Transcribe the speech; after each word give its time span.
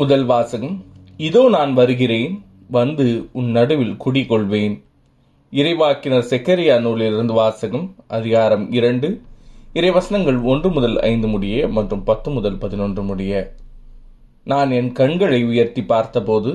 முதல் 0.00 0.24
வாசகம் 0.24 0.74
இதோ 1.16 1.48
நான் 1.48 1.72
வருகிறேன் 1.74 2.34
வந்து 2.70 3.04
உன் 3.32 3.48
நடுவில் 3.50 3.96
குடிகொள்வேன். 4.04 4.74
இறைவாக்கினர் 5.52 6.26
செக்கரியா 6.32 6.74
நூலிலிருந்து 6.80 7.32
வாசகம் 7.32 7.86
அதிகாரம் 8.06 8.64
இரண்டு 8.72 9.08
இறைவசனங்கள் 9.74 10.38
ஒன்று 10.42 10.70
முதல் 10.70 10.96
ஐந்து 11.00 11.28
முடிய 11.28 11.68
மற்றும் 11.68 12.04
பத்து 12.04 12.30
முதல் 12.30 12.58
பதினொன்று 12.58 13.02
முடிய. 13.02 13.32
நான் 14.44 14.70
என் 14.70 14.92
கண்களை 14.92 15.40
உயர்த்தி 15.44 15.82
பார்த்தபோது 15.84 16.52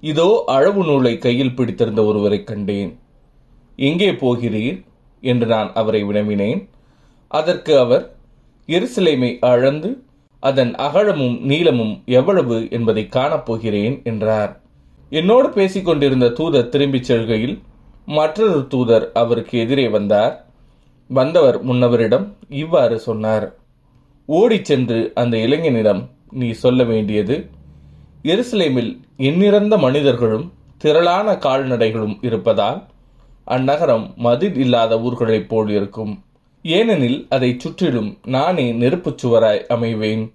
இதோ 0.00 0.28
அளவு 0.46 0.82
நூலை 0.84 1.18
கையில் 1.18 1.54
பிடித்திருந்த 1.54 2.04
ஒருவரை 2.04 2.40
கண்டேன். 2.44 2.92
எங்கே 3.76 4.10
போகிறீர்? 4.12 4.78
என்று 5.22 5.46
நான் 5.46 5.70
அவரை 5.74 6.02
வினவினேன். 6.04 6.60
அதற்கு 7.28 7.72
அவர் 7.78 8.04
எருசலேமை 8.68 9.32
அளந்து 9.52 9.90
அதன் 10.40 10.74
அகலமும் 10.74 11.44
நீளமும் 11.44 12.02
எவ்வளவு 12.06 12.68
என்பதை 12.70 13.08
காணப்போகிறேன் 13.10 14.04
என்றார். 14.04 14.60
என்னோடு 15.10 15.50
பேசிக் 15.50 15.84
கொண்டிருந்த 15.84 16.28
தூதர் 16.28 16.68
திரும்பிச் 16.68 17.04
செல்கையில் 17.04 17.62
மற்றொரு 18.06 18.66
தூதர் 18.66 19.12
அவருக்கு 19.12 19.58
எதிரே 19.58 19.88
வந்தார். 19.88 20.46
வந்தவர் 21.08 21.66
முன்னவரிடம் 21.66 22.32
இவ்வாறு 22.48 22.98
சொன்னார். 22.98 23.54
ஓடிச் 24.26 24.64
சென்று 24.64 25.12
அந்த 25.14 25.36
இளைஞனிடம் 25.36 26.08
நீ 26.30 26.50
சொல்ல 26.50 26.84
வேண்டியது 26.84 27.50
எருசலேமில் 28.22 29.00
எண்ணிறந்த 29.16 29.78
மனிதர்களும் 29.78 30.52
திரளான 30.78 31.32
கால்நடைகளும் 31.32 32.18
இருப்பதால் 32.20 32.86
அந்நகரம் 33.46 34.14
மதில் 34.14 34.56
இல்லாத 34.56 34.96
ஊர்களைப் 34.96 35.48
போல் 35.48 35.68
இருக்கும். 35.68 36.22
ஏனெனில் 36.62 37.26
அதைச் 37.28 37.60
சுற்றிலும் 37.60 38.18
நானே 38.26 38.72
நெருப்புச் 38.72 39.26
சுவராய் 39.26 39.64
அமைவேன். 39.68 40.32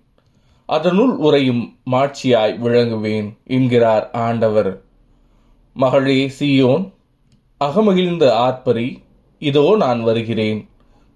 அதனுள் 0.66 1.16
உறையும் 1.16 1.78
மாட்சியாய் 1.92 2.58
விளங்குவேன் 2.64 3.34
என்கிறார் 3.44 4.12
ஆண்டவர். 4.12 4.82
மகளே 5.74 6.32
சீயோன் 6.40 6.92
அகமகிழ்ந்த 7.64 8.30
ஆர்ப்பரி 8.30 8.96
இதோ 9.40 9.76
நான் 9.78 10.04
வருகிறேன். 10.04 10.70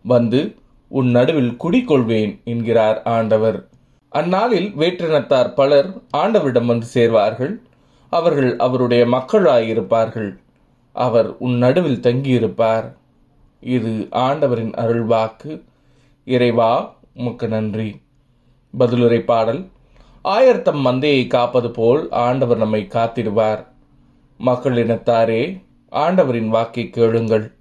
வந்து 0.04 0.56
உன் 0.88 1.10
நடுவில் 1.12 1.58
குடிக்கொள்வேன் 1.60 2.44
என்கிறார் 2.44 3.04
ஆண்டவர். 3.04 3.68
அந்நாளில் 4.10 4.74
வேற்றினத்தார் 4.78 5.54
பலர் 5.54 6.02
ஆண்டவரிடம் 6.18 6.66
வந்து 6.66 6.88
சேர்வார்கள். 6.94 7.54
அவர்கள் 8.10 8.58
அவருடைய 8.58 9.06
மக்களாயிருப்பார்கள். 9.06 10.38
அவர் 10.94 11.38
உன் 11.38 11.58
நடுவில் 11.58 12.00
தங்கியிருப்பார். 12.00 12.98
இது 13.60 14.08
ஆண்டவரின் 14.12 14.72
அருள்வாக்கு. 14.72 15.64
இறைவா 16.26 16.96
உமக்கு 17.14 17.48
நன்றி. 17.48 18.02
பதிலுரை 18.80 19.20
பாடல் 19.20 19.70
ஆயர்த்தம் 20.24 20.86
மந்தையை 20.86 21.28
காப்பது 21.28 21.72
போல் 21.72 22.10
ஆண்டவர் 22.10 22.58
நம்மை 22.58 22.88
காத்திடுவார். 22.90 23.68
மக்கள் 24.38 24.88
இனத்தாரே 24.88 25.62
ஆண்டவரின் 25.90 26.48
வாக்கை 26.48 26.90
கேளுங்கள். 26.90 27.52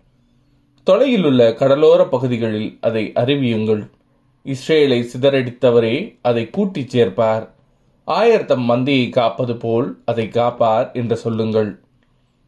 தொலையில் 0.82 1.24
உள்ள 1.24 1.52
கடலோர 1.52 2.04
பகுதிகளில் 2.04 2.78
அதை 2.80 3.12
அறிவியுங்கள். 3.14 3.90
இஸ்ரேலை 4.44 5.08
சிதறடித்தவரே 5.12 6.18
அதை 6.22 6.50
கூட்டிச் 6.50 6.96
சேர்ப்பார். 6.96 7.48
ஆயர்த்தம் 8.06 8.70
மந்தையை 8.70 9.10
காப்பது 9.10 9.56
போல் 9.56 10.02
அதை 10.04 10.28
காப்பார் 10.28 10.92
என்று 10.92 11.16
சொல்லுங்கள். 11.16 11.80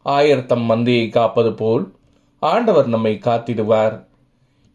ஆயர்த்தம் 0.05 0.71
மந்தையை 0.71 1.11
காப்பது 1.11 1.55
போல் 1.55 1.97
ஆண்டவர் 2.39 2.87
நம்மை 2.87 3.19
காத்திடுவார். 3.25 4.05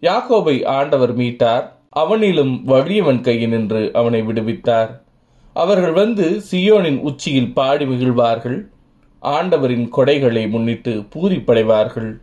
யாக்கோபை 0.02 0.66
ஆண்டவர் 0.66 1.18
மீட்டார். 1.18 1.66
அவனிலும் 2.00 2.54
வலியவன் 2.64 3.48
நின்று 3.48 3.92
அவனை 3.94 4.22
விடுவித்தார். 4.22 4.90
அவர்கள் 5.54 5.92
வந்து 5.92 6.42
சியோனின் 6.52 7.00
உச்சியில் 7.00 7.54
பாடி 7.54 7.86
மகிழ்வார்கள். 7.86 8.68
ஆண்டவரின் 9.20 9.90
கொடைகளை 9.98 10.50
முன்னிட்டு 10.50 11.06
பூரிப்படைவார்கள். 11.16 12.20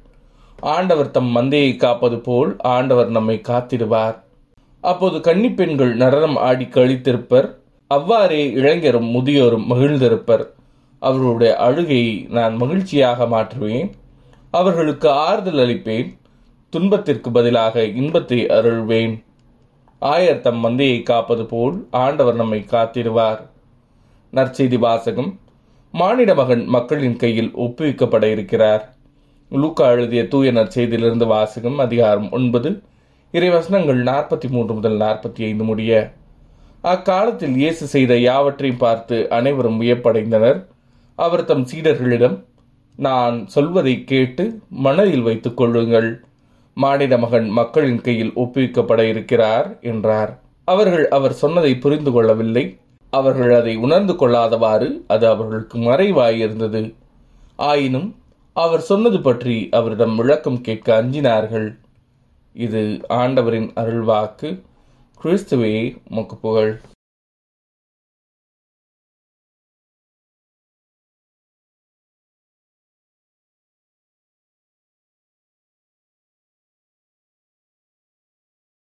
ஆண்டவர் 0.60 1.10
தம் 1.10 1.36
மந்தையை 1.36 1.76
காப்பது 1.76 2.18
போல் 2.18 2.56
ஆண்டவர் 2.58 3.08
நம்மை 3.08 3.40
காத்திடுவார். 3.48 4.16
அப்போது 4.80 5.18
கன்னிப்பெண்கள் 5.18 5.94
நடனம் 5.94 6.36
ஆடி 6.36 6.64
கழித்திருப்பர். 6.64 7.54
அவ்வாறே 7.86 8.50
இளைஞரும் 8.50 9.08
முதியோரும் 9.14 9.66
மகிழ்ந்திருப்பர். 9.70 10.44
அவர்களுடைய 10.98 11.56
அழுகையை 11.56 12.26
நான் 12.28 12.56
மகிழ்ச்சியாக 12.56 13.24
மாற்றுவேன். 13.24 13.90
அவர்களுக்கு 14.50 15.10
ஆறுதல் 15.10 15.60
அளிப்பேன். 15.64 16.08
துன்பத்திற்கு 16.70 17.30
பதிலாக 17.30 17.84
இன்பத்தை 17.84 18.46
அருள்வேன். 18.46 19.22
ஆயர் 20.02 20.40
தம் 20.40 20.60
மந்தையை 20.64 21.02
காப்பது 21.02 21.46
போல் 21.46 21.86
ஆண்டவர் 21.90 22.34
நம்மை 22.34 22.64
காத்திடுவார் 22.70 23.40
நற்செய்தி 24.32 24.78
வாசகம். 24.78 25.38
மானிட 25.92 26.34
மகன் 26.34 26.64
மக்களின் 26.66 27.16
கையில் 27.16 27.50
ஒப்புவிக்கப்பட 27.56 28.22
இருக்கிறார். 28.22 28.94
லூக்கா 29.50 29.90
எழுதிய 29.90 30.28
தூய 30.28 30.52
நற்செய்தியிலிருந்து 30.52 31.26
வாசகம் 31.26 31.78
அதிகாரம் 31.78 32.30
ஒன்பது 32.30 32.82
இறைவசனங்கள் 33.32 34.00
நாற்பத்தி 34.10 34.48
மூன்று 34.48 34.74
முதல் 34.74 34.98
நாற்பத்தி 34.98 35.42
ஐந்து 35.42 35.64
முடிய. 35.64 36.12
அக்காலத்தில் 36.80 37.56
இயேசு 37.56 37.86
செய்த 37.86 38.16
யாவற்றையும் 38.16 38.78
பார்த்து 38.78 39.30
அனைவரும் 39.30 39.80
வியப்படைந்தனர். 39.80 40.66
அவர் 41.14 41.44
தம் 41.44 41.66
சீடர்களிடம் 41.66 42.36
நான் 43.06 43.36
சொல்வதை 43.54 43.94
கேட்டு 44.10 44.44
மனதில் 44.84 45.26
வைத்துக் 45.28 45.56
கொள்ளுங்கள். 45.56 46.08
மாநில 46.76 47.18
மகன் 47.18 47.48
மக்களின் 47.58 48.00
கையில் 48.00 48.32
ஒப்புவிக்கப்பட 48.42 49.00
இருக்கிறார் 49.12 49.68
என்றார். 49.90 50.32
அவர்கள் 50.68 51.06
அவர் 51.18 51.34
சொன்னதை 51.42 51.72
புரிந்து 51.84 52.10
கொள்ளவில்லை. 52.12 52.64
அவர்கள் 53.12 53.52
அதை 53.60 53.74
உணர்ந்து 53.76 54.14
கொள்ளாதவாறு 54.14 54.88
அது 55.06 55.24
அவர்களுக்கு 55.32 55.78
மறைவாயிருந்தது 55.78 56.82
ஆயினும் 57.70 58.08
அவர் 58.56 58.84
சொன்னது 58.90 59.18
பற்றி 59.20 59.56
அவரிடம் 59.78 60.14
விளக்கம் 60.16 60.60
கேட்க 60.66 60.88
அஞ்சினார்கள். 61.00 61.68
இது 62.66 62.82
ஆண்டவரின் 63.20 63.70
அருள்வாக்கு. 63.82 64.48
கிறிஸ்துவே 65.20 65.74
முக்கு 66.10 66.36
புகழ் 66.40 66.72